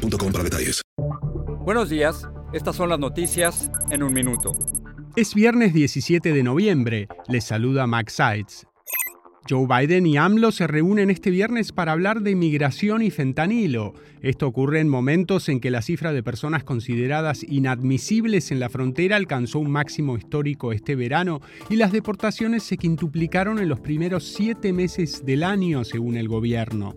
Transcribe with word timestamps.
para 0.00 0.44
detalles. 0.44 0.82
Buenos 1.64 1.90
días, 1.90 2.26
estas 2.52 2.76
son 2.76 2.88
las 2.88 2.98
noticias 2.98 3.70
en 3.90 4.02
un 4.02 4.12
minuto. 4.12 4.52
Es 5.16 5.34
viernes 5.34 5.74
17 5.74 6.32
de 6.32 6.42
noviembre, 6.42 7.08
les 7.28 7.44
saluda 7.44 7.86
Max 7.86 8.14
Sides. 8.14 8.66
Joe 9.48 9.66
Biden 9.66 10.06
y 10.06 10.16
AMLO 10.16 10.52
se 10.52 10.66
reúnen 10.66 11.10
este 11.10 11.30
viernes 11.30 11.72
para 11.72 11.92
hablar 11.92 12.20
de 12.20 12.36
migración 12.36 13.02
y 13.02 13.10
fentanilo. 13.10 13.94
Esto 14.22 14.46
ocurre 14.46 14.80
en 14.80 14.88
momentos 14.88 15.48
en 15.48 15.60
que 15.60 15.70
la 15.70 15.82
cifra 15.82 16.12
de 16.12 16.22
personas 16.22 16.62
consideradas 16.62 17.42
inadmisibles 17.42 18.52
en 18.52 18.60
la 18.60 18.68
frontera 18.68 19.16
alcanzó 19.16 19.58
un 19.58 19.70
máximo 19.70 20.16
histórico 20.16 20.72
este 20.72 20.94
verano 20.94 21.40
y 21.68 21.76
las 21.76 21.90
deportaciones 21.90 22.62
se 22.62 22.76
quintuplicaron 22.76 23.58
en 23.58 23.68
los 23.68 23.80
primeros 23.80 24.24
siete 24.24 24.72
meses 24.72 25.24
del 25.24 25.42
año, 25.42 25.84
según 25.84 26.16
el 26.16 26.28
gobierno. 26.28 26.94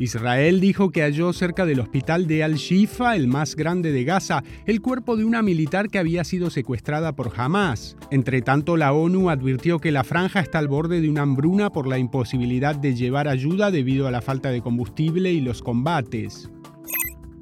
Israel 0.00 0.60
dijo 0.60 0.90
que 0.90 1.02
halló 1.02 1.34
cerca 1.34 1.66
del 1.66 1.78
hospital 1.78 2.26
de 2.26 2.42
Al-Shifa, 2.42 3.16
el 3.16 3.28
más 3.28 3.54
grande 3.54 3.92
de 3.92 4.04
Gaza, 4.04 4.42
el 4.64 4.80
cuerpo 4.80 5.14
de 5.14 5.26
una 5.26 5.42
militar 5.42 5.90
que 5.90 5.98
había 5.98 6.24
sido 6.24 6.48
secuestrada 6.48 7.14
por 7.14 7.30
Hamas. 7.36 7.98
Entre 8.10 8.40
tanto, 8.40 8.78
la 8.78 8.94
ONU 8.94 9.28
advirtió 9.28 9.78
que 9.78 9.92
la 9.92 10.02
franja 10.02 10.40
está 10.40 10.58
al 10.58 10.68
borde 10.68 11.02
de 11.02 11.10
una 11.10 11.20
hambruna 11.20 11.68
por 11.68 11.86
la 11.86 11.98
imposibilidad 11.98 12.74
de 12.76 12.94
llevar 12.94 13.28
ayuda 13.28 13.70
debido 13.70 14.06
a 14.06 14.10
la 14.10 14.22
falta 14.22 14.50
de 14.50 14.62
combustible 14.62 15.32
y 15.32 15.40
los 15.42 15.60
combates. 15.60 16.50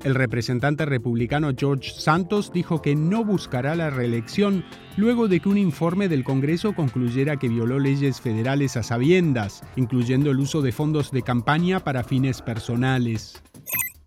El 0.08 0.14
representante 0.14 0.86
republicano 0.86 1.52
George 1.54 1.90
Santos 1.90 2.50
dijo 2.50 2.80
que 2.80 2.96
no 2.96 3.26
buscará 3.26 3.74
la 3.74 3.90
reelección 3.90 4.64
luego 4.96 5.28
de 5.28 5.38
que 5.38 5.50
un 5.50 5.58
informe 5.58 6.08
del 6.08 6.24
Congreso 6.24 6.72
concluyera 6.72 7.36
que 7.36 7.50
violó 7.50 7.78
leyes 7.78 8.18
federales 8.18 8.78
a 8.78 8.82
sabiendas, 8.82 9.62
incluyendo 9.76 10.30
el 10.30 10.38
uso 10.38 10.62
de 10.62 10.72
fondos 10.72 11.10
de 11.10 11.20
campaña 11.20 11.80
para 11.80 12.04
fines 12.04 12.40
personales. 12.40 13.42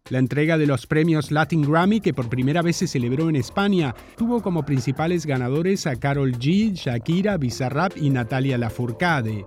La 0.10 0.18
entrega 0.18 0.58
de 0.58 0.66
los 0.66 0.88
premios 0.88 1.30
Latin 1.30 1.62
Grammy, 1.62 2.02
que 2.02 2.16
por 2.16 2.30
primera 2.30 2.64
vez 2.64 2.78
se 2.78 2.88
celebró 2.88 3.30
en 3.30 3.36
España, 3.36 3.94
tuvo 4.18 4.42
como 4.42 4.66
principales 4.66 5.28
ganadores 5.28 5.86
a 5.86 5.98
Carol 5.98 6.32
G, 6.32 6.74
Shakira, 6.74 7.38
Bizarrap 7.38 7.96
y 7.96 8.10
Natalia 8.10 8.58
Lafourcade. 8.58 9.46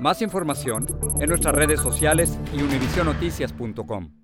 Más 0.00 0.22
información 0.22 0.86
en 1.20 1.28
nuestras 1.28 1.54
redes 1.54 1.78
sociales 1.78 2.38
y 2.56 2.62
univisionoticias.com. 2.62 4.23